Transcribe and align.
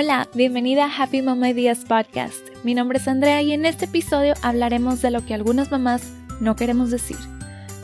Hola, 0.00 0.28
bienvenida 0.32 0.84
a 0.84 1.02
Happy 1.02 1.22
Mama 1.22 1.50
Ideas 1.50 1.80
Podcast. 1.80 2.38
Mi 2.62 2.72
nombre 2.72 2.98
es 2.98 3.08
Andrea 3.08 3.42
y 3.42 3.50
en 3.50 3.66
este 3.66 3.86
episodio 3.86 4.34
hablaremos 4.42 5.02
de 5.02 5.10
lo 5.10 5.26
que 5.26 5.34
algunas 5.34 5.72
mamás 5.72 6.12
no 6.40 6.54
queremos 6.54 6.92
decir. 6.92 7.16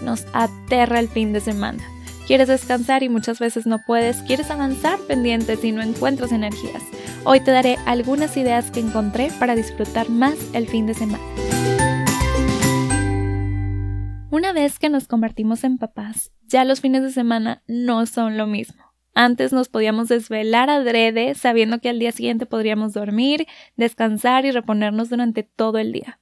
Nos 0.00 0.24
aterra 0.32 1.00
el 1.00 1.08
fin 1.08 1.32
de 1.32 1.40
semana. 1.40 1.82
Quieres 2.29 2.46
descansar 2.46 3.02
y 3.02 3.09
muchas 3.09 3.41
veces 3.41 3.66
no 3.66 3.80
puedes, 3.84 4.23
quieres 4.23 4.52
avanzar 4.52 5.00
pendientes 5.09 5.64
y 5.64 5.73
no 5.73 5.82
encuentras 5.82 6.30
energías. 6.30 6.84
Hoy 7.24 7.41
te 7.41 7.50
daré 7.50 7.79
algunas 7.84 8.37
ideas 8.37 8.70
que 8.70 8.78
encontré 8.78 9.33
para 9.41 9.56
disfrutar 9.56 10.09
más 10.09 10.37
el 10.52 10.69
fin 10.69 10.87
de 10.87 10.95
semana. 10.95 11.24
Una 14.30 14.52
vez 14.52 14.78
que 14.78 14.88
nos 14.88 15.09
convertimos 15.09 15.65
en 15.65 15.78
papás, 15.78 16.30
ya 16.46 16.65
los 16.65 16.80
fines 16.80 17.02
de 17.02 17.10
semana 17.10 17.65
no 17.66 18.06
son 18.06 18.37
lo 18.37 18.46
mismo. 18.46 18.84
Antes 19.14 19.52
nos 19.52 19.68
podíamos 19.68 20.09
desvelar 20.09 20.70
adrede 20.70 21.34
sabiendo 21.34 21.78
que 21.78 21.88
al 21.88 22.00
día 22.00 22.12
siguiente 22.12 22.46
podríamos 22.46 22.92
dormir, 22.92 23.46
descansar 23.77 24.45
y 24.45 24.50
reponernos 24.50 25.09
durante 25.09 25.45
todo 25.45 25.78
el 25.78 25.92
día. 25.92 26.18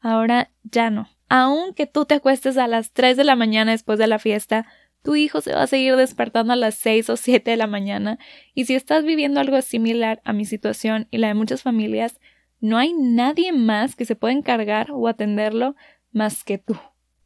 Ahora 0.00 0.50
ya 0.62 0.90
no. 0.90 1.08
Aunque 1.28 1.86
tú 1.86 2.04
te 2.04 2.14
acuestes 2.14 2.58
a 2.58 2.68
las 2.68 2.92
3 2.92 3.16
de 3.16 3.24
la 3.24 3.34
mañana 3.34 3.72
después 3.72 3.98
de 3.98 4.06
la 4.06 4.18
fiesta, 4.18 4.66
tu 5.02 5.16
hijo 5.16 5.40
se 5.40 5.54
va 5.54 5.62
a 5.62 5.66
seguir 5.66 5.96
despertando 5.96 6.52
a 6.52 6.56
las 6.56 6.74
6 6.76 7.10
o 7.10 7.16
7 7.16 7.50
de 7.50 7.56
la 7.56 7.66
mañana 7.66 8.18
y 8.54 8.66
si 8.66 8.74
estás 8.74 9.04
viviendo 9.04 9.40
algo 9.40 9.60
similar 9.62 10.20
a 10.24 10.32
mi 10.32 10.44
situación 10.44 11.08
y 11.10 11.18
la 11.18 11.28
de 11.28 11.34
muchas 11.34 11.62
familias, 11.62 12.20
no 12.60 12.78
hay 12.78 12.92
nadie 12.94 13.52
más 13.52 13.96
que 13.96 14.04
se 14.04 14.16
pueda 14.16 14.32
encargar 14.32 14.90
o 14.92 15.08
atenderlo 15.08 15.76
más 16.12 16.44
que 16.44 16.58
tú. 16.58 16.78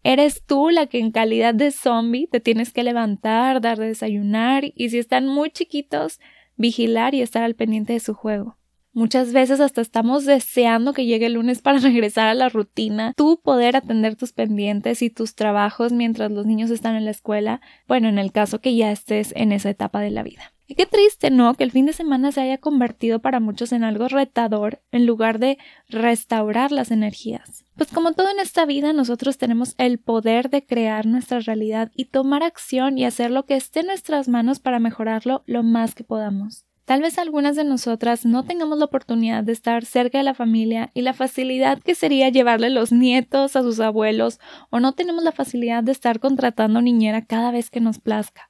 Eres 0.03 0.43
tú 0.45 0.71
la 0.71 0.87
que 0.87 0.99
en 0.99 1.11
calidad 1.11 1.55
de 1.55 1.71
zombie 1.71 2.27
te 2.27 2.41
tienes 2.41 2.73
que 2.73 2.83
levantar, 2.83 3.61
dar 3.61 3.79
de 3.79 3.89
desayunar 3.89 4.65
y 4.75 4.91
si 4.91 4.99
están 4.99 5.27
muy 5.27 5.51
chiquitos, 5.51 6.21
vigilar 6.57 7.15
y 7.15 7.23
estar 7.23 7.43
al 7.43 7.55
pendiente 7.55 7.93
de 7.93 8.01
su 8.01 8.15
juego. 8.15 8.57
Muchas 8.93 9.33
veces 9.33 9.61
hasta 9.61 9.81
estamos 9.81 10.25
deseando 10.25 10.93
que 10.93 11.07
llegue 11.07 11.27
el 11.27 11.35
lunes 11.35 11.63
para 11.63 11.79
regresar 11.79 12.27
a 12.27 12.35
la 12.35 12.49
rutina, 12.49 13.13
tú 13.17 13.41
poder 13.43 13.77
atender 13.77 14.17
tus 14.17 14.33
pendientes 14.33 15.03
y 15.03 15.11
tus 15.11 15.35
trabajos 15.35 15.93
mientras 15.93 16.31
los 16.33 16.47
niños 16.47 16.71
están 16.71 16.97
en 16.97 17.05
la 17.05 17.11
escuela, 17.11 17.61
bueno, 17.87 18.09
en 18.09 18.19
el 18.19 18.33
caso 18.33 18.61
que 18.61 18.75
ya 18.75 18.91
estés 18.91 19.33
en 19.37 19.53
esa 19.53 19.71
etapa 19.71 20.01
de 20.01 20.11
la 20.11 20.23
vida. 20.23 20.53
Y 20.71 20.75
qué 20.75 20.85
triste, 20.85 21.31
¿no? 21.31 21.55
Que 21.55 21.65
el 21.65 21.71
fin 21.71 21.87
de 21.87 21.95
semana 21.95 22.31
se 22.31 22.43
haya 22.43 22.59
convertido 22.59 23.21
para 23.21 23.41
muchos 23.41 23.73
en 23.73 23.85
algo 23.85 24.07
retador 24.07 24.83
en 24.93 25.07
lugar 25.07 25.39
de 25.39 25.57
restaurar 25.89 26.73
las 26.73 26.91
energías. 26.91 27.65
Pues 27.75 27.91
como 27.91 28.13
todo 28.13 28.29
en 28.31 28.39
esta 28.39 28.67
vida, 28.67 28.93
nosotros 28.93 29.39
tenemos 29.39 29.75
el 29.79 29.99
poder 29.99 30.51
de 30.51 30.67
crear 30.67 31.07
nuestra 31.07 31.41
realidad 31.41 31.91
y 31.97 32.05
tomar 32.05 32.43
acción 32.43 32.99
y 32.99 33.07
hacer 33.07 33.31
lo 33.31 33.47
que 33.47 33.57
esté 33.57 33.81
en 33.81 33.87
nuestras 33.87 34.29
manos 34.29 34.61
para 34.61 34.79
mejorarlo 34.79 35.43
lo 35.47 35.63
más 35.63 35.95
que 35.95 36.05
podamos. 36.05 36.67
Tal 36.85 37.01
vez 37.01 37.19
algunas 37.19 37.57
de 37.57 37.65
nosotras 37.65 38.27
no 38.27 38.45
tengamos 38.45 38.79
la 38.79 38.87
oportunidad 38.87 39.45
de 39.45 39.53
estar 39.53 39.87
cerca 39.87 40.19
de 40.19 40.25
la 40.25 40.35
familia 40.35 40.91
y 40.93 41.01
la 41.01 41.15
facilidad 41.15 41.79
que 41.81 41.95
sería 41.95 42.29
llevarle 42.29 42.69
los 42.69 42.93
nietos 42.93 43.57
a 43.57 43.63
sus 43.63 43.81
abuelos 43.81 44.39
o 44.69 44.81
no 44.81 44.93
tenemos 44.93 45.25
la 45.25 45.33
facilidad 45.33 45.83
de 45.83 45.93
estar 45.93 46.21
contratando 46.21 46.83
niñera 46.83 47.25
cada 47.25 47.53
vez 47.53 47.71
que 47.71 47.81
nos 47.81 47.99
plazca. 47.99 48.48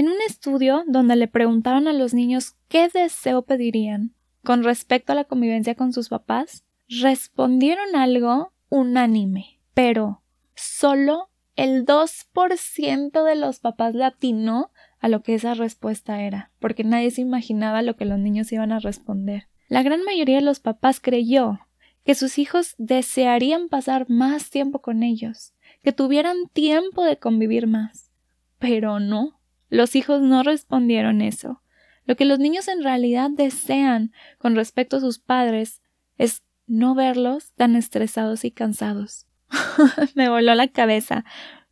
En 0.00 0.08
un 0.08 0.16
estudio 0.26 0.82
donde 0.86 1.14
le 1.14 1.28
preguntaron 1.28 1.86
a 1.86 1.92
los 1.92 2.14
niños 2.14 2.56
qué 2.68 2.88
deseo 2.88 3.42
pedirían 3.42 4.14
con 4.42 4.64
respecto 4.64 5.12
a 5.12 5.14
la 5.14 5.24
convivencia 5.24 5.74
con 5.74 5.92
sus 5.92 6.08
papás, 6.08 6.64
respondieron 6.88 7.94
algo 7.94 8.54
unánime, 8.70 9.60
pero 9.74 10.22
solo 10.54 11.28
el 11.54 11.84
2% 11.84 13.24
de 13.24 13.34
los 13.34 13.60
papás 13.60 13.94
latino 13.94 14.70
a 15.00 15.10
lo 15.10 15.22
que 15.22 15.34
esa 15.34 15.52
respuesta 15.52 16.22
era, 16.22 16.50
porque 16.60 16.82
nadie 16.82 17.10
se 17.10 17.20
imaginaba 17.20 17.82
lo 17.82 17.96
que 17.96 18.06
los 18.06 18.18
niños 18.18 18.50
iban 18.52 18.72
a 18.72 18.78
responder. 18.78 19.48
La 19.68 19.82
gran 19.82 20.02
mayoría 20.02 20.36
de 20.36 20.44
los 20.44 20.60
papás 20.60 20.98
creyó 20.98 21.58
que 22.06 22.14
sus 22.14 22.38
hijos 22.38 22.74
desearían 22.78 23.68
pasar 23.68 24.08
más 24.08 24.48
tiempo 24.48 24.80
con 24.80 25.02
ellos, 25.02 25.52
que 25.82 25.92
tuvieran 25.92 26.48
tiempo 26.54 27.04
de 27.04 27.18
convivir 27.18 27.66
más. 27.66 28.10
Pero 28.58 28.98
no, 28.98 29.39
los 29.70 29.96
hijos 29.96 30.20
no 30.20 30.42
respondieron 30.42 31.22
eso. 31.22 31.62
Lo 32.04 32.16
que 32.16 32.24
los 32.24 32.38
niños 32.38 32.68
en 32.68 32.82
realidad 32.82 33.30
desean 33.30 34.12
con 34.38 34.54
respecto 34.56 34.96
a 34.96 35.00
sus 35.00 35.18
padres 35.18 35.80
es 36.18 36.42
no 36.66 36.94
verlos 36.94 37.52
tan 37.54 37.76
estresados 37.76 38.44
y 38.44 38.50
cansados. 38.50 39.26
Me 40.14 40.28
voló 40.28 40.54
la 40.54 40.68
cabeza. 40.68 41.24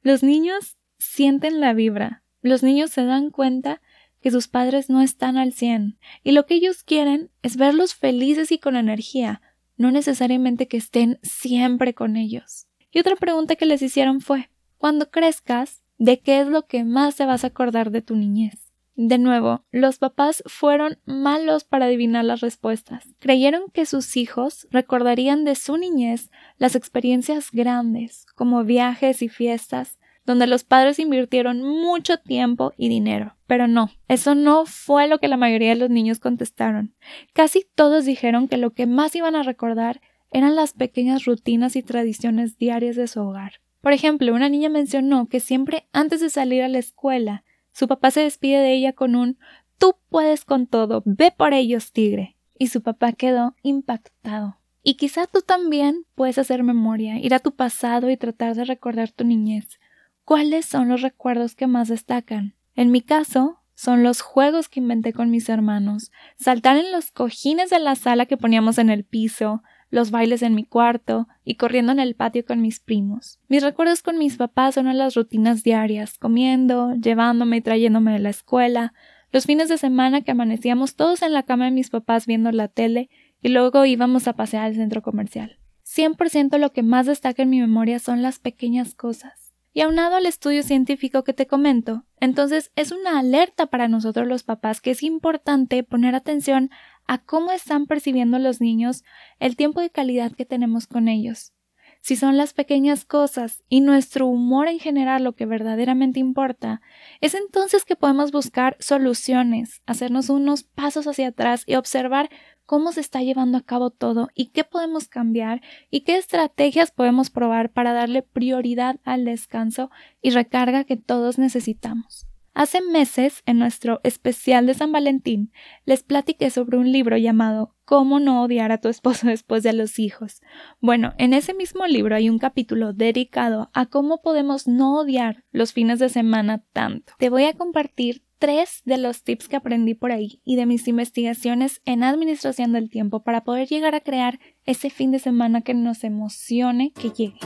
Los 0.02 0.22
niños 0.22 0.76
sienten 0.98 1.60
la 1.60 1.74
vibra. 1.74 2.22
Los 2.40 2.62
niños 2.62 2.90
se 2.90 3.04
dan 3.04 3.30
cuenta 3.30 3.80
que 4.20 4.30
sus 4.30 4.48
padres 4.48 4.90
no 4.90 5.00
están 5.00 5.36
al 5.36 5.52
cien, 5.52 5.98
y 6.22 6.32
lo 6.32 6.46
que 6.46 6.54
ellos 6.54 6.82
quieren 6.82 7.30
es 7.42 7.56
verlos 7.56 7.94
felices 7.94 8.50
y 8.50 8.58
con 8.58 8.76
energía, 8.76 9.40
no 9.76 9.90
necesariamente 9.90 10.66
que 10.66 10.76
estén 10.76 11.20
siempre 11.22 11.94
con 11.94 12.16
ellos. 12.16 12.66
Y 12.90 12.98
otra 12.98 13.16
pregunta 13.16 13.56
que 13.56 13.66
les 13.66 13.82
hicieron 13.82 14.20
fue 14.20 14.50
Cuando 14.76 15.10
crezcas, 15.10 15.82
de 15.98 16.20
qué 16.20 16.40
es 16.40 16.46
lo 16.46 16.66
que 16.66 16.84
más 16.84 17.16
te 17.16 17.26
vas 17.26 17.44
a 17.44 17.48
acordar 17.48 17.90
de 17.90 18.02
tu 18.02 18.16
niñez. 18.16 18.72
De 19.00 19.18
nuevo, 19.18 19.64
los 19.70 19.98
papás 19.98 20.42
fueron 20.46 20.98
malos 21.04 21.62
para 21.62 21.84
adivinar 21.84 22.24
las 22.24 22.40
respuestas. 22.40 23.14
Creyeron 23.20 23.70
que 23.72 23.86
sus 23.86 24.16
hijos 24.16 24.66
recordarían 24.72 25.44
de 25.44 25.54
su 25.54 25.76
niñez 25.76 26.30
las 26.56 26.74
experiencias 26.74 27.50
grandes, 27.52 28.26
como 28.34 28.64
viajes 28.64 29.22
y 29.22 29.28
fiestas, 29.28 30.00
donde 30.26 30.48
los 30.48 30.64
padres 30.64 30.98
invirtieron 30.98 31.62
mucho 31.62 32.18
tiempo 32.18 32.72
y 32.76 32.88
dinero. 32.88 33.36
Pero 33.46 33.68
no, 33.68 33.90
eso 34.08 34.34
no 34.34 34.66
fue 34.66 35.06
lo 35.06 35.20
que 35.20 35.28
la 35.28 35.36
mayoría 35.36 35.70
de 35.70 35.76
los 35.76 35.90
niños 35.90 36.18
contestaron. 36.18 36.94
Casi 37.32 37.66
todos 37.76 38.04
dijeron 38.04 38.48
que 38.48 38.56
lo 38.56 38.72
que 38.72 38.86
más 38.86 39.14
iban 39.14 39.36
a 39.36 39.44
recordar 39.44 40.00
eran 40.32 40.56
las 40.56 40.72
pequeñas 40.72 41.24
rutinas 41.24 41.76
y 41.76 41.82
tradiciones 41.82 42.58
diarias 42.58 42.96
de 42.96 43.06
su 43.06 43.20
hogar. 43.20 43.60
Por 43.80 43.92
ejemplo, 43.92 44.34
una 44.34 44.48
niña 44.48 44.68
mencionó 44.68 45.28
que 45.28 45.40
siempre 45.40 45.88
antes 45.92 46.20
de 46.20 46.30
salir 46.30 46.62
a 46.62 46.68
la 46.68 46.78
escuela, 46.78 47.44
su 47.72 47.86
papá 47.86 48.10
se 48.10 48.20
despide 48.20 48.58
de 48.58 48.74
ella 48.74 48.92
con 48.92 49.14
un 49.14 49.38
Tú 49.78 49.94
puedes 50.08 50.44
con 50.44 50.66
todo, 50.66 51.02
ve 51.06 51.32
por 51.36 51.54
ellos, 51.54 51.92
tigre. 51.92 52.36
Y 52.58 52.68
su 52.68 52.82
papá 52.82 53.12
quedó 53.12 53.54
impactado. 53.62 54.58
Y 54.82 54.94
quizá 54.94 55.26
tú 55.26 55.40
también 55.42 56.04
puedes 56.16 56.38
hacer 56.38 56.64
memoria, 56.64 57.18
ir 57.18 57.32
a 57.34 57.38
tu 57.38 57.54
pasado 57.54 58.10
y 58.10 58.16
tratar 58.16 58.56
de 58.56 58.64
recordar 58.64 59.12
tu 59.12 59.24
niñez. 59.24 59.78
¿Cuáles 60.24 60.66
son 60.66 60.88
los 60.88 61.02
recuerdos 61.02 61.54
que 61.54 61.68
más 61.68 61.88
destacan? 61.88 62.54
En 62.74 62.90
mi 62.90 63.00
caso, 63.00 63.60
son 63.74 64.02
los 64.02 64.20
juegos 64.20 64.68
que 64.68 64.80
inventé 64.80 65.12
con 65.12 65.30
mis 65.30 65.48
hermanos, 65.48 66.10
saltar 66.36 66.76
en 66.76 66.90
los 66.90 67.12
cojines 67.12 67.70
de 67.70 67.78
la 67.78 67.94
sala 67.94 68.26
que 68.26 68.36
poníamos 68.36 68.78
en 68.78 68.90
el 68.90 69.04
piso, 69.04 69.62
los 69.90 70.10
bailes 70.10 70.42
en 70.42 70.54
mi 70.54 70.64
cuarto 70.64 71.28
y 71.44 71.54
corriendo 71.54 71.92
en 71.92 72.00
el 72.00 72.14
patio 72.14 72.44
con 72.44 72.60
mis 72.60 72.80
primos. 72.80 73.40
Mis 73.48 73.62
recuerdos 73.62 74.02
con 74.02 74.18
mis 74.18 74.36
papás 74.36 74.74
son 74.74 74.96
las 74.96 75.14
rutinas 75.14 75.62
diarias, 75.62 76.18
comiendo, 76.18 76.94
llevándome 76.94 77.58
y 77.58 77.60
trayéndome 77.60 78.12
de 78.12 78.18
la 78.18 78.30
escuela, 78.30 78.92
los 79.30 79.44
fines 79.44 79.68
de 79.68 79.78
semana 79.78 80.22
que 80.22 80.30
amanecíamos 80.30 80.94
todos 80.94 81.22
en 81.22 81.32
la 81.32 81.42
cama 81.42 81.66
de 81.66 81.70
mis 81.70 81.90
papás 81.90 82.26
viendo 82.26 82.50
la 82.52 82.68
tele 82.68 83.10
y 83.42 83.48
luego 83.48 83.84
íbamos 83.84 84.26
a 84.26 84.34
pasear 84.34 84.64
al 84.64 84.74
centro 84.74 85.02
comercial. 85.02 85.58
100% 85.84 86.58
lo 86.58 86.72
que 86.72 86.82
más 86.82 87.06
destaca 87.06 87.42
en 87.42 87.50
mi 87.50 87.60
memoria 87.60 87.98
son 87.98 88.22
las 88.22 88.38
pequeñas 88.38 88.94
cosas. 88.94 89.54
Y 89.72 89.82
aunado 89.82 90.16
al 90.16 90.26
estudio 90.26 90.62
científico 90.62 91.24
que 91.24 91.34
te 91.34 91.46
comento, 91.46 92.04
entonces 92.20 92.72
es 92.74 92.90
una 92.90 93.18
alerta 93.18 93.66
para 93.66 93.86
nosotros 93.86 94.26
los 94.26 94.42
papás 94.42 94.80
que 94.80 94.90
es 94.90 95.02
importante 95.02 95.84
poner 95.84 96.14
atención 96.14 96.70
a 97.08 97.18
cómo 97.18 97.50
están 97.50 97.86
percibiendo 97.86 98.38
los 98.38 98.60
niños 98.60 99.02
el 99.40 99.56
tiempo 99.56 99.80
de 99.80 99.90
calidad 99.90 100.30
que 100.32 100.44
tenemos 100.44 100.86
con 100.86 101.08
ellos. 101.08 101.52
Si 102.00 102.14
son 102.14 102.36
las 102.36 102.52
pequeñas 102.52 103.04
cosas 103.04 103.64
y 103.68 103.80
nuestro 103.80 104.26
humor 104.26 104.68
en 104.68 104.78
general 104.78 105.24
lo 105.24 105.34
que 105.34 105.46
verdaderamente 105.46 106.20
importa, 106.20 106.80
es 107.20 107.34
entonces 107.34 107.84
que 107.84 107.96
podemos 107.96 108.30
buscar 108.30 108.76
soluciones, 108.78 109.82
hacernos 109.84 110.30
unos 110.30 110.62
pasos 110.62 111.06
hacia 111.08 111.28
atrás 111.28 111.64
y 111.66 111.74
observar 111.74 112.30
cómo 112.66 112.92
se 112.92 113.00
está 113.00 113.22
llevando 113.22 113.58
a 113.58 113.62
cabo 113.62 113.90
todo 113.90 114.28
y 114.34 114.50
qué 114.50 114.62
podemos 114.62 115.08
cambiar 115.08 115.60
y 115.90 116.02
qué 116.02 116.16
estrategias 116.16 116.92
podemos 116.92 117.30
probar 117.30 117.72
para 117.72 117.92
darle 117.92 118.22
prioridad 118.22 119.00
al 119.04 119.24
descanso 119.24 119.90
y 120.22 120.30
recarga 120.30 120.84
que 120.84 120.96
todos 120.96 121.38
necesitamos. 121.38 122.28
Hace 122.58 122.80
meses, 122.80 123.44
en 123.46 123.60
nuestro 123.60 124.00
especial 124.02 124.66
de 124.66 124.74
San 124.74 124.90
Valentín, 124.90 125.52
les 125.84 126.02
platiqué 126.02 126.50
sobre 126.50 126.76
un 126.76 126.90
libro 126.90 127.16
llamado 127.16 127.76
Cómo 127.84 128.18
no 128.18 128.42
odiar 128.42 128.72
a 128.72 128.80
tu 128.80 128.88
esposo 128.88 129.28
después 129.28 129.62
de 129.62 129.72
los 129.72 130.00
hijos. 130.00 130.42
Bueno, 130.80 131.14
en 131.18 131.34
ese 131.34 131.54
mismo 131.54 131.86
libro 131.86 132.16
hay 132.16 132.28
un 132.28 132.40
capítulo 132.40 132.92
dedicado 132.92 133.70
a 133.74 133.86
cómo 133.86 134.22
podemos 134.22 134.66
no 134.66 134.98
odiar 134.98 135.44
los 135.52 135.72
fines 135.72 136.00
de 136.00 136.08
semana 136.08 136.64
tanto. 136.72 137.12
Te 137.20 137.30
voy 137.30 137.44
a 137.44 137.52
compartir 137.52 138.24
tres 138.40 138.82
de 138.84 138.98
los 138.98 139.22
tips 139.22 139.46
que 139.46 139.54
aprendí 139.54 139.94
por 139.94 140.10
ahí 140.10 140.40
y 140.44 140.56
de 140.56 140.66
mis 140.66 140.88
investigaciones 140.88 141.80
en 141.84 142.02
administración 142.02 142.72
del 142.72 142.90
tiempo 142.90 143.22
para 143.22 143.44
poder 143.44 143.68
llegar 143.68 143.94
a 143.94 144.00
crear 144.00 144.40
ese 144.64 144.90
fin 144.90 145.12
de 145.12 145.20
semana 145.20 145.60
que 145.60 145.74
nos 145.74 146.02
emocione 146.02 146.92
que 146.92 147.10
llegue. 147.10 147.38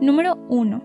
Número 0.00 0.34
1. 0.48 0.82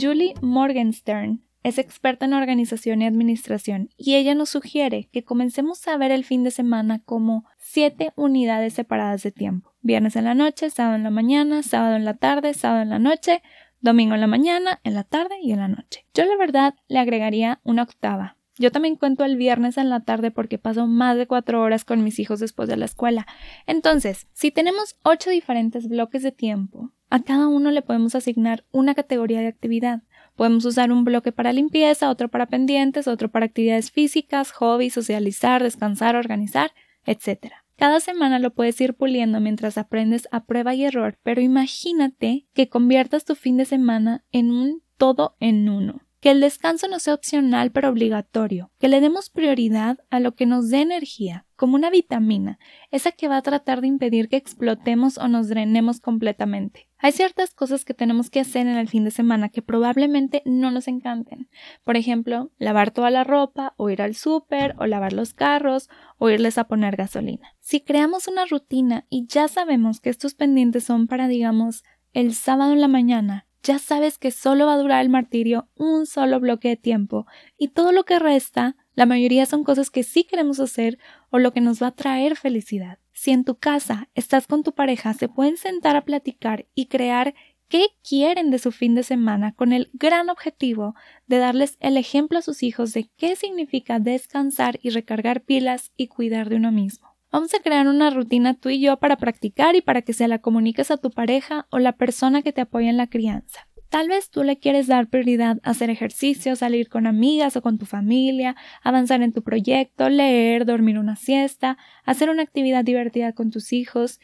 Julie 0.00 0.32
Morgenstern 0.40 1.42
es 1.62 1.78
experta 1.78 2.26
en 2.26 2.34
organización 2.34 3.02
y 3.02 3.06
administración 3.06 3.90
y 3.96 4.14
ella 4.14 4.34
nos 4.34 4.50
sugiere 4.50 5.08
que 5.12 5.24
comencemos 5.24 5.86
a 5.88 5.96
ver 5.96 6.10
el 6.10 6.24
fin 6.24 6.44
de 6.44 6.50
semana 6.50 7.00
como 7.04 7.44
siete 7.58 8.12
unidades 8.16 8.74
separadas 8.74 9.22
de 9.22 9.32
tiempo. 9.32 9.72
Viernes 9.80 10.16
en 10.16 10.24
la 10.24 10.34
noche, 10.34 10.70
sábado 10.70 10.96
en 10.96 11.02
la 11.02 11.10
mañana, 11.10 11.62
sábado 11.62 11.96
en 11.96 12.04
la 12.04 12.14
tarde, 12.14 12.54
sábado 12.54 12.82
en 12.82 12.90
la 12.90 12.98
noche, 12.98 13.42
domingo 13.80 14.14
en 14.14 14.20
la 14.20 14.26
mañana, 14.26 14.80
en 14.84 14.94
la 14.94 15.04
tarde 15.04 15.36
y 15.42 15.52
en 15.52 15.60
la 15.60 15.68
noche. 15.68 16.06
Yo 16.14 16.24
la 16.24 16.36
verdad 16.36 16.74
le 16.88 16.98
agregaría 16.98 17.60
una 17.64 17.82
octava. 17.82 18.36
Yo 18.58 18.70
también 18.70 18.96
cuento 18.96 19.24
el 19.24 19.36
viernes 19.36 19.78
en 19.78 19.88
la 19.88 20.00
tarde 20.00 20.30
porque 20.30 20.58
paso 20.58 20.86
más 20.86 21.16
de 21.16 21.26
cuatro 21.26 21.62
horas 21.62 21.84
con 21.84 22.04
mis 22.04 22.18
hijos 22.18 22.38
después 22.38 22.68
de 22.68 22.76
la 22.76 22.84
escuela. 22.84 23.26
Entonces, 23.66 24.26
si 24.34 24.50
tenemos 24.50 24.96
ocho 25.02 25.30
diferentes 25.30 25.88
bloques 25.88 26.22
de 26.22 26.32
tiempo, 26.32 26.92
a 27.08 27.22
cada 27.22 27.48
uno 27.48 27.70
le 27.70 27.82
podemos 27.82 28.14
asignar 28.14 28.64
una 28.70 28.94
categoría 28.94 29.40
de 29.40 29.46
actividad. 29.46 30.02
Podemos 30.36 30.64
usar 30.64 30.92
un 30.92 31.04
bloque 31.04 31.32
para 31.32 31.52
limpieza, 31.52 32.10
otro 32.10 32.28
para 32.28 32.46
pendientes, 32.46 33.06
otro 33.08 33.30
para 33.30 33.46
actividades 33.46 33.90
físicas, 33.90 34.52
hobbies, 34.52 34.94
socializar, 34.94 35.62
descansar, 35.62 36.16
organizar, 36.16 36.72
etc. 37.04 37.52
Cada 37.76 38.00
semana 38.00 38.38
lo 38.38 38.52
puedes 38.52 38.80
ir 38.80 38.94
puliendo 38.94 39.40
mientras 39.40 39.78
aprendes 39.78 40.28
a 40.30 40.44
prueba 40.44 40.74
y 40.74 40.84
error, 40.84 41.18
pero 41.22 41.40
imagínate 41.40 42.46
que 42.54 42.68
conviertas 42.68 43.24
tu 43.24 43.34
fin 43.34 43.56
de 43.56 43.64
semana 43.64 44.24
en 44.32 44.50
un 44.50 44.82
todo 44.96 45.36
en 45.40 45.68
uno 45.68 46.02
que 46.22 46.30
el 46.30 46.40
descanso 46.40 46.86
no 46.86 47.00
sea 47.00 47.14
opcional 47.14 47.72
pero 47.72 47.88
obligatorio, 47.88 48.70
que 48.78 48.86
le 48.86 49.00
demos 49.00 49.28
prioridad 49.28 49.98
a 50.08 50.20
lo 50.20 50.36
que 50.36 50.46
nos 50.46 50.70
dé 50.70 50.80
energía, 50.80 51.46
como 51.56 51.74
una 51.74 51.90
vitamina, 51.90 52.60
esa 52.92 53.10
que 53.10 53.26
va 53.26 53.38
a 53.38 53.42
tratar 53.42 53.80
de 53.80 53.88
impedir 53.88 54.28
que 54.28 54.36
explotemos 54.36 55.18
o 55.18 55.26
nos 55.26 55.48
drenemos 55.48 55.98
completamente. 55.98 56.88
Hay 56.98 57.10
ciertas 57.10 57.54
cosas 57.54 57.84
que 57.84 57.92
tenemos 57.92 58.30
que 58.30 58.38
hacer 58.38 58.68
en 58.68 58.76
el 58.76 58.88
fin 58.88 59.02
de 59.02 59.10
semana 59.10 59.48
que 59.48 59.62
probablemente 59.62 60.42
no 60.46 60.70
nos 60.70 60.86
encanten. 60.86 61.48
Por 61.82 61.96
ejemplo, 61.96 62.52
lavar 62.56 62.92
toda 62.92 63.10
la 63.10 63.24
ropa, 63.24 63.74
o 63.76 63.90
ir 63.90 64.00
al 64.00 64.14
súper, 64.14 64.76
o 64.78 64.86
lavar 64.86 65.12
los 65.12 65.34
carros, 65.34 65.90
o 66.18 66.30
irles 66.30 66.56
a 66.56 66.68
poner 66.68 66.94
gasolina. 66.94 67.56
Si 67.58 67.80
creamos 67.80 68.28
una 68.28 68.46
rutina 68.46 69.06
y 69.10 69.26
ya 69.26 69.48
sabemos 69.48 69.98
que 69.98 70.10
estos 70.10 70.34
pendientes 70.34 70.84
son 70.84 71.08
para, 71.08 71.26
digamos, 71.26 71.82
el 72.12 72.32
sábado 72.32 72.72
en 72.72 72.80
la 72.80 72.86
mañana, 72.88 73.48
ya 73.62 73.78
sabes 73.78 74.18
que 74.18 74.30
solo 74.30 74.66
va 74.66 74.74
a 74.74 74.78
durar 74.78 75.02
el 75.02 75.08
martirio 75.08 75.68
un 75.76 76.06
solo 76.06 76.40
bloque 76.40 76.68
de 76.68 76.76
tiempo 76.76 77.26
y 77.56 77.68
todo 77.68 77.92
lo 77.92 78.04
que 78.04 78.18
resta, 78.18 78.76
la 78.94 79.06
mayoría 79.06 79.46
son 79.46 79.64
cosas 79.64 79.90
que 79.90 80.02
sí 80.02 80.24
queremos 80.24 80.60
hacer 80.60 80.98
o 81.30 81.38
lo 81.38 81.52
que 81.52 81.60
nos 81.60 81.82
va 81.82 81.88
a 81.88 81.94
traer 81.94 82.36
felicidad. 82.36 82.98
Si 83.12 83.30
en 83.30 83.44
tu 83.44 83.56
casa 83.56 84.08
estás 84.14 84.46
con 84.46 84.62
tu 84.62 84.72
pareja, 84.72 85.14
se 85.14 85.28
pueden 85.28 85.56
sentar 85.56 85.96
a 85.96 86.04
platicar 86.04 86.66
y 86.74 86.86
crear 86.86 87.34
qué 87.68 87.86
quieren 88.06 88.50
de 88.50 88.58
su 88.58 88.70
fin 88.70 88.94
de 88.94 89.02
semana 89.02 89.54
con 89.54 89.72
el 89.72 89.90
gran 89.94 90.28
objetivo 90.28 90.94
de 91.26 91.38
darles 91.38 91.78
el 91.80 91.96
ejemplo 91.96 92.38
a 92.38 92.42
sus 92.42 92.62
hijos 92.62 92.92
de 92.92 93.08
qué 93.16 93.34
significa 93.36 93.98
descansar 93.98 94.78
y 94.82 94.90
recargar 94.90 95.42
pilas 95.42 95.92
y 95.96 96.08
cuidar 96.08 96.50
de 96.50 96.56
uno 96.56 96.70
mismo. 96.70 97.11
Vamos 97.32 97.54
a 97.54 97.60
crear 97.60 97.88
una 97.88 98.10
rutina 98.10 98.52
tú 98.52 98.68
y 98.68 98.78
yo 98.78 98.98
para 98.98 99.16
practicar 99.16 99.74
y 99.74 99.80
para 99.80 100.02
que 100.02 100.12
se 100.12 100.28
la 100.28 100.40
comuniques 100.40 100.90
a 100.90 100.98
tu 100.98 101.10
pareja 101.10 101.66
o 101.70 101.78
la 101.78 101.92
persona 101.92 102.42
que 102.42 102.52
te 102.52 102.60
apoya 102.60 102.90
en 102.90 102.98
la 102.98 103.06
crianza. 103.06 103.66
Tal 103.88 104.10
vez 104.10 104.28
tú 104.28 104.42
le 104.44 104.58
quieres 104.58 104.86
dar 104.86 105.08
prioridad 105.08 105.58
a 105.62 105.70
hacer 105.70 105.88
ejercicio, 105.88 106.56
salir 106.56 106.90
con 106.90 107.06
amigas 107.06 107.56
o 107.56 107.62
con 107.62 107.78
tu 107.78 107.86
familia, 107.86 108.54
avanzar 108.82 109.22
en 109.22 109.32
tu 109.32 109.42
proyecto, 109.42 110.10
leer, 110.10 110.66
dormir 110.66 110.98
una 110.98 111.16
siesta, 111.16 111.78
hacer 112.04 112.28
una 112.28 112.42
actividad 112.42 112.84
divertida 112.84 113.32
con 113.32 113.50
tus 113.50 113.72
hijos, 113.72 114.20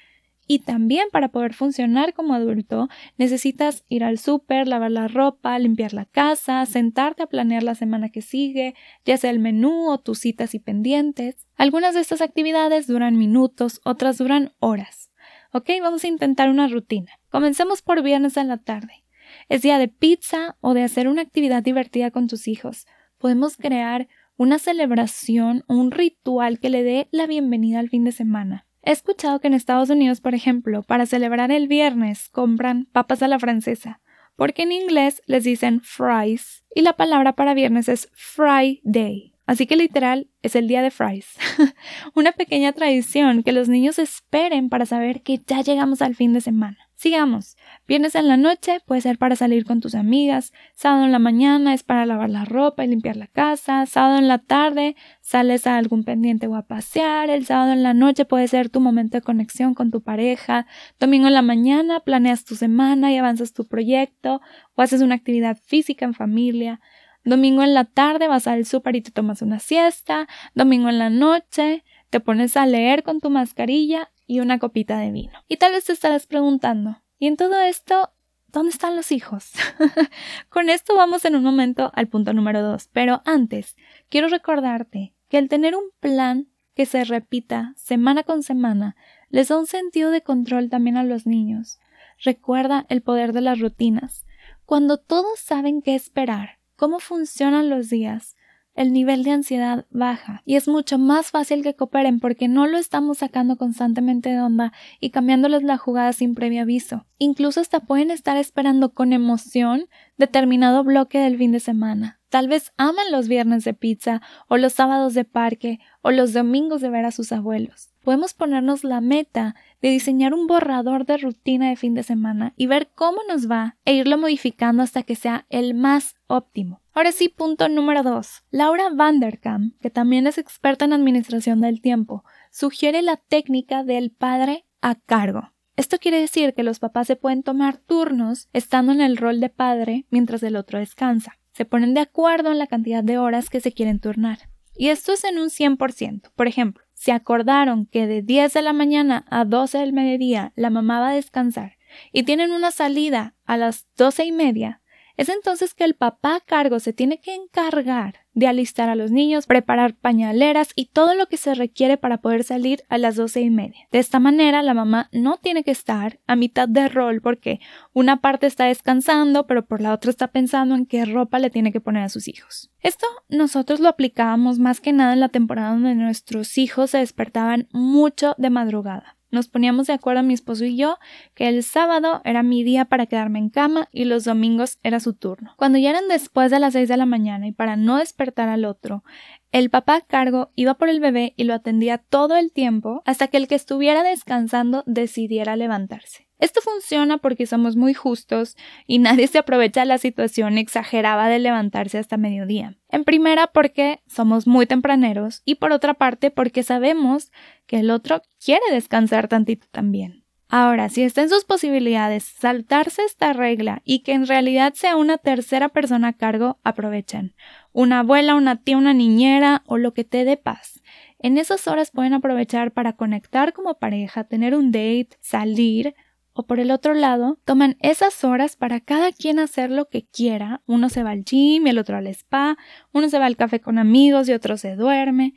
y 0.50 0.60
también 0.60 1.08
para 1.12 1.28
poder 1.28 1.52
funcionar 1.52 2.14
como 2.14 2.32
adulto 2.32 2.88
necesitas 3.18 3.84
ir 3.88 4.02
al 4.02 4.18
súper, 4.18 4.66
lavar 4.66 4.90
la 4.90 5.06
ropa, 5.06 5.58
limpiar 5.58 5.92
la 5.92 6.06
casa, 6.06 6.64
sentarte 6.64 7.22
a 7.22 7.26
planear 7.26 7.62
la 7.62 7.74
semana 7.74 8.08
que 8.08 8.22
sigue, 8.22 8.74
ya 9.04 9.18
sea 9.18 9.30
el 9.30 9.40
menú 9.40 9.90
o 9.90 9.98
tus 9.98 10.20
citas 10.20 10.54
y 10.54 10.58
pendientes. 10.58 11.46
Algunas 11.56 11.94
de 11.94 12.00
estas 12.00 12.22
actividades 12.22 12.86
duran 12.86 13.18
minutos, 13.18 13.82
otras 13.84 14.16
duran 14.16 14.54
horas. 14.58 15.10
Ok, 15.52 15.68
vamos 15.82 16.02
a 16.04 16.08
intentar 16.08 16.48
una 16.48 16.66
rutina. 16.66 17.12
Comencemos 17.28 17.82
por 17.82 18.02
viernes 18.02 18.38
en 18.38 18.48
la 18.48 18.56
tarde. 18.56 19.04
Es 19.50 19.60
día 19.60 19.78
de 19.78 19.88
pizza 19.88 20.56
o 20.60 20.72
de 20.72 20.82
hacer 20.82 21.08
una 21.08 21.22
actividad 21.22 21.62
divertida 21.62 22.10
con 22.10 22.26
tus 22.26 22.48
hijos. 22.48 22.86
Podemos 23.18 23.58
crear 23.58 24.08
una 24.38 24.58
celebración 24.58 25.64
o 25.66 25.74
un 25.74 25.90
ritual 25.90 26.58
que 26.58 26.70
le 26.70 26.82
dé 26.82 27.08
la 27.10 27.26
bienvenida 27.26 27.80
al 27.80 27.90
fin 27.90 28.04
de 28.04 28.12
semana. 28.12 28.67
He 28.82 28.92
escuchado 28.92 29.40
que 29.40 29.48
en 29.48 29.54
Estados 29.54 29.90
Unidos, 29.90 30.20
por 30.20 30.34
ejemplo, 30.34 30.82
para 30.82 31.06
celebrar 31.06 31.50
el 31.50 31.68
viernes 31.68 32.28
compran 32.30 32.86
papas 32.92 33.22
a 33.22 33.28
la 33.28 33.38
francesa, 33.38 34.00
porque 34.36 34.62
en 34.62 34.72
inglés 34.72 35.22
les 35.26 35.44
dicen 35.44 35.80
fries 35.80 36.64
y 36.74 36.82
la 36.82 36.94
palabra 36.94 37.34
para 37.34 37.54
viernes 37.54 37.88
es 37.88 38.08
Friday. 38.14 39.34
Así 39.46 39.66
que 39.66 39.76
literal 39.76 40.28
es 40.42 40.54
el 40.56 40.68
día 40.68 40.82
de 40.82 40.90
fries. 40.90 41.26
Una 42.14 42.32
pequeña 42.32 42.72
tradición 42.72 43.42
que 43.42 43.52
los 43.52 43.68
niños 43.68 43.98
esperen 43.98 44.68
para 44.68 44.86
saber 44.86 45.22
que 45.22 45.38
ya 45.38 45.62
llegamos 45.62 46.02
al 46.02 46.14
fin 46.14 46.34
de 46.34 46.40
semana. 46.40 46.87
Sigamos. 46.98 47.56
Viernes 47.86 48.16
en 48.16 48.26
la 48.26 48.36
noche 48.36 48.80
puede 48.84 49.00
ser 49.02 49.18
para 49.18 49.36
salir 49.36 49.64
con 49.64 49.80
tus 49.80 49.94
amigas, 49.94 50.52
sábado 50.74 51.04
en 51.04 51.12
la 51.12 51.20
mañana 51.20 51.72
es 51.72 51.84
para 51.84 52.04
lavar 52.04 52.28
la 52.28 52.44
ropa 52.44 52.84
y 52.84 52.88
limpiar 52.88 53.16
la 53.16 53.28
casa, 53.28 53.86
sábado 53.86 54.18
en 54.18 54.26
la 54.26 54.38
tarde 54.38 54.96
sales 55.20 55.68
a 55.68 55.76
algún 55.76 56.02
pendiente 56.02 56.48
o 56.48 56.56
a 56.56 56.62
pasear, 56.62 57.30
el 57.30 57.46
sábado 57.46 57.70
en 57.70 57.84
la 57.84 57.94
noche 57.94 58.24
puede 58.24 58.48
ser 58.48 58.68
tu 58.68 58.80
momento 58.80 59.16
de 59.16 59.22
conexión 59.22 59.74
con 59.74 59.92
tu 59.92 60.02
pareja, 60.02 60.66
domingo 60.98 61.28
en 61.28 61.34
la 61.34 61.42
mañana 61.42 62.00
planeas 62.00 62.44
tu 62.44 62.56
semana 62.56 63.12
y 63.12 63.16
avanzas 63.16 63.52
tu 63.52 63.64
proyecto 63.64 64.40
o 64.74 64.82
haces 64.82 65.00
una 65.00 65.14
actividad 65.14 65.56
física 65.56 66.04
en 66.04 66.14
familia, 66.14 66.80
domingo 67.24 67.62
en 67.62 67.74
la 67.74 67.84
tarde 67.84 68.26
vas 68.26 68.48
al 68.48 68.66
súper 68.66 68.96
y 68.96 69.02
te 69.02 69.12
tomas 69.12 69.40
una 69.40 69.60
siesta, 69.60 70.26
domingo 70.56 70.88
en 70.88 70.98
la 70.98 71.10
noche 71.10 71.84
te 72.10 72.18
pones 72.18 72.56
a 72.56 72.66
leer 72.66 73.04
con 73.04 73.20
tu 73.20 73.30
mascarilla 73.30 74.10
y 74.28 74.38
una 74.38 74.60
copita 74.60 74.98
de 74.98 75.10
vino. 75.10 75.32
Y 75.48 75.56
tal 75.56 75.72
vez 75.72 75.86
te 75.86 75.92
estarás 75.92 76.28
preguntando, 76.28 77.02
¿y 77.18 77.26
en 77.26 77.36
todo 77.36 77.60
esto 77.60 78.12
¿Dónde 78.50 78.70
están 78.70 78.96
los 78.96 79.12
hijos? 79.12 79.52
Con 80.48 80.70
esto 80.70 80.96
vamos 80.96 81.26
en 81.26 81.36
un 81.36 81.42
momento 81.42 81.90
al 81.94 82.08
punto 82.08 82.32
número 82.32 82.62
dos, 82.62 82.88
pero 82.90 83.20
antes 83.26 83.76
quiero 84.08 84.28
recordarte 84.28 85.14
que 85.28 85.36
el 85.36 85.50
tener 85.50 85.76
un 85.76 85.90
plan 86.00 86.48
que 86.74 86.86
se 86.86 87.04
repita 87.04 87.74
semana 87.76 88.22
con 88.22 88.42
semana 88.42 88.96
les 89.28 89.48
da 89.48 89.58
un 89.58 89.66
sentido 89.66 90.10
de 90.10 90.22
control 90.22 90.70
también 90.70 90.96
a 90.96 91.04
los 91.04 91.26
niños. 91.26 91.78
Recuerda 92.24 92.86
el 92.88 93.02
poder 93.02 93.34
de 93.34 93.42
las 93.42 93.60
rutinas. 93.60 94.24
Cuando 94.64 94.96
todos 94.96 95.38
saben 95.38 95.82
qué 95.82 95.94
esperar, 95.94 96.58
cómo 96.76 97.00
funcionan 97.00 97.68
los 97.68 97.90
días, 97.90 98.34
el 98.78 98.92
nivel 98.92 99.24
de 99.24 99.32
ansiedad 99.32 99.86
baja 99.90 100.40
y 100.44 100.54
es 100.54 100.68
mucho 100.68 100.98
más 100.98 101.32
fácil 101.32 101.64
que 101.64 101.74
cooperen 101.74 102.20
porque 102.20 102.46
no 102.46 102.68
lo 102.68 102.78
estamos 102.78 103.18
sacando 103.18 103.56
constantemente 103.56 104.28
de 104.28 104.40
onda 104.40 104.72
y 105.00 105.10
cambiándoles 105.10 105.64
la 105.64 105.78
jugada 105.78 106.12
sin 106.12 106.36
previo 106.36 106.62
aviso. 106.62 107.04
Incluso 107.18 107.60
hasta 107.60 107.80
pueden 107.80 108.12
estar 108.12 108.36
esperando 108.36 108.94
con 108.94 109.12
emoción 109.12 109.88
determinado 110.16 110.84
bloque 110.84 111.18
del 111.18 111.36
fin 111.36 111.50
de 111.50 111.58
semana. 111.58 112.20
Tal 112.28 112.46
vez 112.46 112.72
aman 112.76 113.10
los 113.10 113.26
viernes 113.26 113.64
de 113.64 113.74
pizza 113.74 114.22
o 114.46 114.56
los 114.56 114.74
sábados 114.74 115.12
de 115.12 115.24
parque 115.24 115.80
o 116.02 116.12
los 116.12 116.32
domingos 116.32 116.80
de 116.80 116.90
ver 116.90 117.04
a 117.04 117.10
sus 117.10 117.32
abuelos. 117.32 117.90
Podemos 118.08 118.32
ponernos 118.32 118.84
la 118.84 119.02
meta 119.02 119.54
de 119.82 119.90
diseñar 119.90 120.32
un 120.32 120.46
borrador 120.46 121.04
de 121.04 121.18
rutina 121.18 121.68
de 121.68 121.76
fin 121.76 121.92
de 121.92 122.02
semana 122.02 122.54
y 122.56 122.66
ver 122.66 122.88
cómo 122.94 123.18
nos 123.28 123.50
va 123.50 123.76
e 123.84 123.92
irlo 123.96 124.16
modificando 124.16 124.82
hasta 124.82 125.02
que 125.02 125.14
sea 125.14 125.44
el 125.50 125.74
más 125.74 126.14
óptimo. 126.26 126.80
Ahora 126.94 127.12
sí, 127.12 127.28
punto 127.28 127.68
número 127.68 128.02
2. 128.02 128.44
Laura 128.50 128.88
Vanderkam, 128.94 129.74
que 129.82 129.90
también 129.90 130.26
es 130.26 130.38
experta 130.38 130.86
en 130.86 130.94
administración 130.94 131.60
del 131.60 131.82
tiempo, 131.82 132.24
sugiere 132.50 133.02
la 133.02 133.18
técnica 133.18 133.84
del 133.84 134.10
padre 134.10 134.64
a 134.80 134.94
cargo. 134.94 135.52
Esto 135.76 135.98
quiere 135.98 136.18
decir 136.18 136.54
que 136.54 136.62
los 136.62 136.78
papás 136.78 137.08
se 137.08 137.16
pueden 137.16 137.42
tomar 137.42 137.76
turnos 137.76 138.48
estando 138.54 138.92
en 138.92 139.02
el 139.02 139.18
rol 139.18 139.38
de 139.38 139.50
padre 139.50 140.06
mientras 140.08 140.42
el 140.42 140.56
otro 140.56 140.78
descansa. 140.78 141.36
Se 141.52 141.66
ponen 141.66 141.92
de 141.92 142.00
acuerdo 142.00 142.52
en 142.52 142.58
la 142.58 142.68
cantidad 142.68 143.04
de 143.04 143.18
horas 143.18 143.50
que 143.50 143.60
se 143.60 143.72
quieren 143.72 144.00
turnar. 144.00 144.48
Y 144.74 144.88
esto 144.88 145.12
es 145.12 145.24
en 145.24 145.38
un 145.38 145.50
100%. 145.50 146.30
Por 146.34 146.46
ejemplo, 146.46 146.87
si 146.98 147.12
acordaron 147.12 147.86
que 147.86 148.08
de 148.08 148.22
10 148.22 148.52
de 148.52 148.60
la 148.60 148.72
mañana 148.72 149.24
a 149.30 149.44
12 149.44 149.78
del 149.78 149.92
mediodía 149.92 150.52
la 150.56 150.68
mamá 150.68 150.98
va 150.98 151.10
a 151.10 151.14
descansar 151.14 151.78
y 152.12 152.24
tienen 152.24 152.50
una 152.50 152.72
salida 152.72 153.36
a 153.44 153.56
las 153.56 153.86
doce 153.96 154.24
y 154.24 154.32
media, 154.32 154.82
es 155.18 155.28
entonces 155.28 155.74
que 155.74 155.82
el 155.82 155.94
papá 155.94 156.36
a 156.36 156.40
cargo 156.40 156.78
se 156.78 156.92
tiene 156.92 157.20
que 157.20 157.34
encargar 157.34 158.20
de 158.34 158.46
alistar 158.46 158.88
a 158.88 158.94
los 158.94 159.10
niños, 159.10 159.46
preparar 159.46 159.94
pañaleras 159.94 160.70
y 160.76 160.86
todo 160.86 161.16
lo 161.16 161.26
que 161.26 161.36
se 161.36 161.56
requiere 161.56 161.96
para 161.96 162.18
poder 162.18 162.44
salir 162.44 162.84
a 162.88 162.98
las 162.98 163.16
doce 163.16 163.40
y 163.40 163.50
media. 163.50 163.88
De 163.90 163.98
esta 163.98 164.20
manera, 164.20 164.62
la 164.62 164.74
mamá 164.74 165.08
no 165.10 165.36
tiene 165.36 165.64
que 165.64 165.72
estar 165.72 166.20
a 166.28 166.36
mitad 166.36 166.68
de 166.68 166.88
rol 166.88 167.20
porque 167.20 167.58
una 167.92 168.20
parte 168.20 168.46
está 168.46 168.66
descansando, 168.66 169.48
pero 169.48 169.66
por 169.66 169.80
la 169.80 169.92
otra 169.92 170.10
está 170.10 170.28
pensando 170.28 170.76
en 170.76 170.86
qué 170.86 171.04
ropa 171.04 171.40
le 171.40 171.50
tiene 171.50 171.72
que 171.72 171.80
poner 171.80 172.04
a 172.04 172.10
sus 172.10 172.28
hijos. 172.28 172.70
Esto 172.80 173.08
nosotros 173.28 173.80
lo 173.80 173.88
aplicábamos 173.88 174.60
más 174.60 174.80
que 174.80 174.92
nada 174.92 175.14
en 175.14 175.20
la 175.20 175.30
temporada 175.30 175.72
donde 175.72 175.96
nuestros 175.96 176.58
hijos 176.58 176.90
se 176.90 176.98
despertaban 176.98 177.66
mucho 177.72 178.36
de 178.38 178.50
madrugada. 178.50 179.17
Nos 179.30 179.48
poníamos 179.48 179.86
de 179.86 179.92
acuerdo 179.92 180.22
mi 180.22 180.34
esposo 180.34 180.64
y 180.64 180.76
yo 180.76 180.98
que 181.34 181.48
el 181.48 181.62
sábado 181.62 182.22
era 182.24 182.42
mi 182.42 182.64
día 182.64 182.86
para 182.86 183.06
quedarme 183.06 183.38
en 183.38 183.50
cama 183.50 183.88
y 183.92 184.04
los 184.04 184.24
domingos 184.24 184.78
era 184.82 185.00
su 185.00 185.12
turno. 185.12 185.52
Cuando 185.56 185.78
ya 185.78 185.90
eran 185.90 186.08
después 186.08 186.50
de 186.50 186.58
las 186.58 186.72
seis 186.72 186.88
de 186.88 186.96
la 186.96 187.06
mañana 187.06 187.46
y 187.46 187.52
para 187.52 187.76
no 187.76 187.96
despertar 187.96 188.48
al 188.48 188.64
otro, 188.64 189.04
el 189.50 189.70
papá 189.70 189.96
a 189.96 190.00
cargo 190.02 190.50
iba 190.56 190.74
por 190.74 190.88
el 190.88 191.00
bebé 191.00 191.34
y 191.36 191.44
lo 191.44 191.54
atendía 191.54 191.98
todo 191.98 192.36
el 192.36 192.52
tiempo 192.52 193.02
hasta 193.06 193.28
que 193.28 193.38
el 193.38 193.48
que 193.48 193.54
estuviera 193.54 194.02
descansando 194.02 194.84
decidiera 194.86 195.56
levantarse. 195.56 196.28
Esto 196.38 196.60
funciona 196.60 197.18
porque 197.18 197.46
somos 197.46 197.74
muy 197.74 197.94
justos 197.94 198.56
y 198.86 198.98
nadie 198.98 199.26
se 199.26 199.38
aprovecha 199.38 199.80
de 199.80 199.86
la 199.86 199.98
situación 199.98 200.56
exagerada 200.56 201.28
de 201.28 201.40
levantarse 201.40 201.98
hasta 201.98 202.16
mediodía. 202.16 202.76
En 202.90 203.04
primera 203.04 203.48
porque 203.48 204.00
somos 204.06 204.46
muy 204.46 204.66
tempraneros 204.66 205.42
y 205.44 205.56
por 205.56 205.72
otra 205.72 205.94
parte 205.94 206.30
porque 206.30 206.62
sabemos 206.62 207.32
que 207.66 207.80
el 207.80 207.90
otro 207.90 208.22
quiere 208.42 208.62
descansar 208.70 209.26
tantito 209.26 209.66
también. 209.72 210.17
Ahora, 210.50 210.88
si 210.88 211.02
está 211.02 211.20
en 211.20 211.28
sus 211.28 211.44
posibilidades 211.44 212.24
saltarse 212.24 213.02
esta 213.04 213.34
regla 213.34 213.82
y 213.84 213.98
que 213.98 214.12
en 214.12 214.26
realidad 214.26 214.72
sea 214.74 214.96
una 214.96 215.18
tercera 215.18 215.68
persona 215.68 216.08
a 216.08 216.12
cargo, 216.14 216.58
aprovechen. 216.64 217.34
Una 217.72 218.00
abuela, 218.00 218.34
una 218.34 218.56
tía, 218.56 218.78
una 218.78 218.94
niñera 218.94 219.62
o 219.66 219.76
lo 219.76 219.92
que 219.92 220.04
te 220.04 220.24
dé 220.24 220.38
paz. 220.38 220.80
En 221.18 221.36
esas 221.36 221.68
horas 221.68 221.90
pueden 221.90 222.14
aprovechar 222.14 222.72
para 222.72 222.94
conectar 222.94 223.52
como 223.52 223.78
pareja, 223.78 224.24
tener 224.24 224.54
un 224.54 224.72
date, 224.72 225.10
salir 225.20 225.94
o 226.32 226.46
por 226.46 226.60
el 226.60 226.70
otro 226.70 226.94
lado, 226.94 227.40
toman 227.44 227.76
esas 227.80 228.22
horas 228.22 228.54
para 228.54 228.78
cada 228.78 229.10
quien 229.10 229.40
hacer 229.40 229.70
lo 229.70 229.88
que 229.88 230.06
quiera. 230.06 230.62
Uno 230.66 230.88
se 230.88 231.02
va 231.02 231.10
al 231.10 231.24
gym 231.24 231.66
y 231.66 231.70
el 231.70 231.78
otro 231.78 231.96
al 231.96 232.06
spa, 232.06 232.56
uno 232.92 233.08
se 233.08 233.18
va 233.18 233.26
al 233.26 233.36
café 233.36 233.60
con 233.60 233.76
amigos 233.76 234.28
y 234.28 234.32
otro 234.32 234.56
se 234.56 234.76
duerme. 234.76 235.34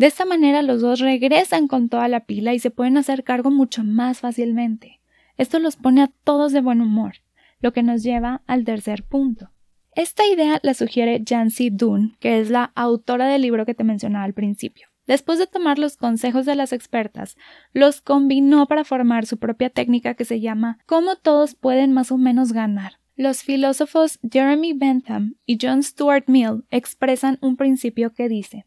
De 0.00 0.06
esta 0.06 0.24
manera 0.24 0.62
los 0.62 0.80
dos 0.80 1.00
regresan 1.00 1.68
con 1.68 1.90
toda 1.90 2.08
la 2.08 2.20
pila 2.20 2.54
y 2.54 2.58
se 2.58 2.70
pueden 2.70 2.96
hacer 2.96 3.22
cargo 3.22 3.50
mucho 3.50 3.84
más 3.84 4.20
fácilmente. 4.20 4.98
Esto 5.36 5.58
los 5.58 5.76
pone 5.76 6.00
a 6.00 6.10
todos 6.24 6.52
de 6.52 6.62
buen 6.62 6.80
humor, 6.80 7.16
lo 7.60 7.74
que 7.74 7.82
nos 7.82 8.02
lleva 8.02 8.40
al 8.46 8.64
tercer 8.64 9.04
punto. 9.04 9.50
Esta 9.94 10.26
idea 10.26 10.58
la 10.62 10.72
sugiere 10.72 11.22
Jancy 11.28 11.68
Dunn, 11.68 12.16
que 12.18 12.40
es 12.40 12.48
la 12.48 12.72
autora 12.74 13.28
del 13.28 13.42
libro 13.42 13.66
que 13.66 13.74
te 13.74 13.84
mencionaba 13.84 14.24
al 14.24 14.32
principio. 14.32 14.88
Después 15.06 15.38
de 15.38 15.46
tomar 15.46 15.78
los 15.78 15.98
consejos 15.98 16.46
de 16.46 16.54
las 16.54 16.72
expertas, 16.72 17.36
los 17.74 18.00
combinó 18.00 18.66
para 18.68 18.84
formar 18.84 19.26
su 19.26 19.36
propia 19.36 19.68
técnica 19.68 20.14
que 20.14 20.24
se 20.24 20.40
llama 20.40 20.78
Cómo 20.86 21.16
todos 21.16 21.54
pueden 21.54 21.92
más 21.92 22.10
o 22.10 22.16
menos 22.16 22.54
ganar. 22.54 22.92
Los 23.16 23.42
filósofos 23.42 24.18
Jeremy 24.22 24.72
Bentham 24.72 25.34
y 25.44 25.58
John 25.60 25.82
Stuart 25.82 26.24
Mill 26.26 26.64
expresan 26.70 27.36
un 27.42 27.58
principio 27.58 28.14
que 28.14 28.30
dice 28.30 28.64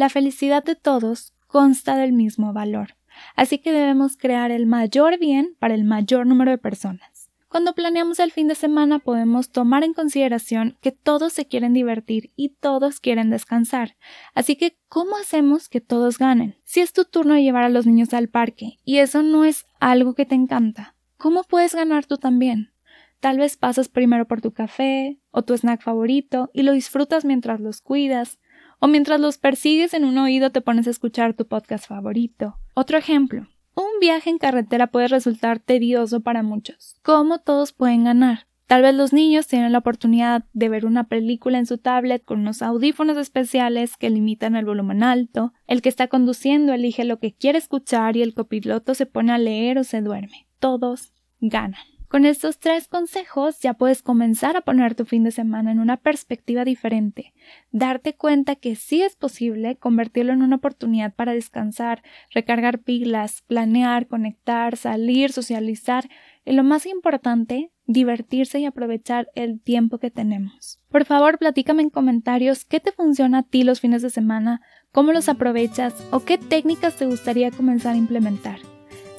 La 0.00 0.08
felicidad 0.08 0.64
de 0.64 0.76
todos 0.76 1.34
consta 1.46 1.94
del 1.94 2.14
mismo 2.14 2.54
valor, 2.54 2.96
así 3.36 3.58
que 3.58 3.70
debemos 3.70 4.16
crear 4.16 4.50
el 4.50 4.64
mayor 4.64 5.18
bien 5.18 5.56
para 5.58 5.74
el 5.74 5.84
mayor 5.84 6.26
número 6.26 6.52
de 6.52 6.56
personas. 6.56 7.30
Cuando 7.50 7.74
planeamos 7.74 8.18
el 8.18 8.32
fin 8.32 8.48
de 8.48 8.54
semana 8.54 9.00
podemos 9.00 9.50
tomar 9.50 9.84
en 9.84 9.92
consideración 9.92 10.78
que 10.80 10.90
todos 10.90 11.34
se 11.34 11.44
quieren 11.44 11.74
divertir 11.74 12.32
y 12.34 12.56
todos 12.60 12.98
quieren 12.98 13.28
descansar. 13.28 13.98
Así 14.34 14.56
que, 14.56 14.78
¿cómo 14.88 15.18
hacemos 15.18 15.68
que 15.68 15.82
todos 15.82 16.16
ganen? 16.16 16.56
Si 16.64 16.80
es 16.80 16.94
tu 16.94 17.04
turno 17.04 17.34
de 17.34 17.42
llevar 17.42 17.64
a 17.64 17.68
los 17.68 17.84
niños 17.84 18.14
al 18.14 18.30
parque 18.30 18.78
y 18.82 19.00
eso 19.00 19.22
no 19.22 19.44
es 19.44 19.66
algo 19.80 20.14
que 20.14 20.24
te 20.24 20.34
encanta, 20.34 20.96
¿cómo 21.18 21.42
puedes 21.42 21.74
ganar 21.74 22.06
tú 22.06 22.16
también? 22.16 22.72
Tal 23.20 23.36
vez 23.36 23.58
pasas 23.58 23.90
primero 23.90 24.26
por 24.26 24.40
tu 24.40 24.54
café 24.54 25.20
o 25.30 25.42
tu 25.42 25.52
snack 25.52 25.82
favorito 25.82 26.48
y 26.54 26.62
lo 26.62 26.72
disfrutas 26.72 27.26
mientras 27.26 27.60
los 27.60 27.82
cuidas, 27.82 28.38
o 28.80 28.88
mientras 28.88 29.20
los 29.20 29.38
persigues 29.38 29.94
en 29.94 30.04
un 30.04 30.18
oído 30.18 30.50
te 30.50 30.60
pones 30.60 30.86
a 30.88 30.90
escuchar 30.90 31.34
tu 31.34 31.46
podcast 31.46 31.86
favorito. 31.86 32.56
Otro 32.74 32.98
ejemplo, 32.98 33.46
un 33.74 34.00
viaje 34.00 34.30
en 34.30 34.38
carretera 34.38 34.88
puede 34.88 35.08
resultar 35.08 35.60
tedioso 35.60 36.20
para 36.20 36.42
muchos. 36.42 36.96
¿Cómo 37.02 37.38
todos 37.38 37.72
pueden 37.72 38.04
ganar? 38.04 38.46
Tal 38.66 38.82
vez 38.82 38.94
los 38.94 39.12
niños 39.12 39.48
tienen 39.48 39.72
la 39.72 39.78
oportunidad 39.78 40.44
de 40.52 40.68
ver 40.68 40.86
una 40.86 41.04
película 41.04 41.58
en 41.58 41.66
su 41.66 41.78
tablet 41.78 42.24
con 42.24 42.38
unos 42.38 42.62
audífonos 42.62 43.16
especiales 43.16 43.96
que 43.96 44.10
limitan 44.10 44.54
el 44.54 44.64
volumen 44.64 45.02
alto, 45.02 45.52
el 45.66 45.82
que 45.82 45.88
está 45.88 46.06
conduciendo 46.06 46.72
elige 46.72 47.04
lo 47.04 47.18
que 47.18 47.34
quiere 47.34 47.58
escuchar 47.58 48.16
y 48.16 48.22
el 48.22 48.32
copiloto 48.32 48.94
se 48.94 49.06
pone 49.06 49.32
a 49.32 49.38
leer 49.38 49.78
o 49.78 49.82
se 49.82 50.02
duerme. 50.02 50.46
Todos 50.60 51.12
ganan. 51.40 51.82
Con 52.10 52.24
estos 52.24 52.58
tres 52.58 52.88
consejos 52.88 53.60
ya 53.60 53.74
puedes 53.74 54.02
comenzar 54.02 54.56
a 54.56 54.62
poner 54.62 54.96
tu 54.96 55.04
fin 55.04 55.22
de 55.22 55.30
semana 55.30 55.70
en 55.70 55.78
una 55.78 55.96
perspectiva 55.96 56.64
diferente, 56.64 57.34
darte 57.70 58.16
cuenta 58.16 58.56
que 58.56 58.74
sí 58.74 59.00
es 59.00 59.14
posible 59.14 59.76
convertirlo 59.76 60.32
en 60.32 60.42
una 60.42 60.56
oportunidad 60.56 61.14
para 61.14 61.34
descansar, 61.34 62.02
recargar 62.34 62.80
pilas, 62.80 63.44
planear, 63.46 64.08
conectar, 64.08 64.76
salir, 64.76 65.30
socializar 65.30 66.08
y 66.44 66.50
lo 66.50 66.64
más 66.64 66.84
importante, 66.86 67.70
divertirse 67.86 68.58
y 68.58 68.64
aprovechar 68.64 69.28
el 69.36 69.60
tiempo 69.60 69.98
que 69.98 70.10
tenemos. 70.10 70.80
Por 70.88 71.04
favor, 71.04 71.38
platícame 71.38 71.82
en 71.82 71.90
comentarios 71.90 72.64
qué 72.64 72.80
te 72.80 72.90
funciona 72.90 73.38
a 73.38 73.42
ti 73.44 73.62
los 73.62 73.78
fines 73.78 74.02
de 74.02 74.10
semana, 74.10 74.62
cómo 74.90 75.12
los 75.12 75.28
aprovechas 75.28 75.94
o 76.10 76.24
qué 76.24 76.38
técnicas 76.38 76.96
te 76.96 77.06
gustaría 77.06 77.52
comenzar 77.52 77.94
a 77.94 77.98
implementar. 77.98 78.58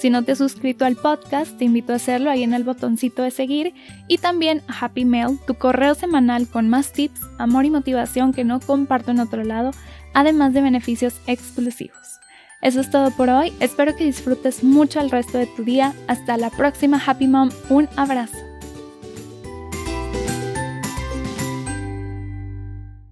Si 0.02 0.10
no 0.10 0.24
te 0.24 0.32
has 0.32 0.40
suscrito 0.40 0.84
al 0.84 0.96
podcast, 0.96 1.60
te 1.60 1.66
invito 1.66 1.94
a 1.94 1.98
hacerlo 1.98 2.32
ahí 2.32 2.42
en 2.42 2.56
el 2.56 2.64
botoncito 2.64 3.22
de 3.22 3.30
seguir 3.30 3.76
y 4.08 4.18
también 4.18 4.64
Happy 4.68 5.06
Mail, 5.06 5.38
tu 5.46 5.54
correo 5.54 5.94
semanal 5.94 6.48
con 6.48 6.70
más 6.70 6.92
tips, 6.92 7.22
amor 7.38 7.66
y 7.66 7.70
motivación 7.70 8.34
que 8.34 8.44
no 8.44 8.60
comparto 8.60 9.12
en 9.12 9.20
otro 9.20 9.44
lado, 9.44 9.70
además 10.16 10.54
de 10.54 10.62
beneficios 10.62 11.22
exclusivos. 11.28 12.20
Eso 12.64 12.82
es 12.82 12.90
todo 12.90 13.12
por 13.12 13.30
hoy, 13.30 13.54
espero 13.60 13.96
que 13.96 14.06
disfrutes 14.06 14.64
mucho 14.64 15.00
el 15.00 15.12
resto 15.12 15.38
de 15.38 15.46
tu 15.46 15.64
día, 15.64 15.94
hasta 16.08 16.36
la 16.36 16.50
próxima 16.50 17.00
Happy 17.06 17.28
Mom, 17.28 17.52
un 17.70 17.88
abrazo. 17.96 18.51